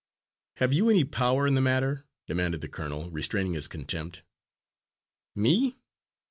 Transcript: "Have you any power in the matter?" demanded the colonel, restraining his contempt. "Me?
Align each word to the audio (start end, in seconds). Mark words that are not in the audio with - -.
"Have 0.55 0.73
you 0.73 0.89
any 0.89 1.03
power 1.03 1.45
in 1.45 1.53
the 1.53 1.61
matter?" 1.61 2.05
demanded 2.25 2.61
the 2.61 2.67
colonel, 2.67 3.11
restraining 3.11 3.53
his 3.53 3.67
contempt. 3.67 4.23
"Me? 5.35 5.77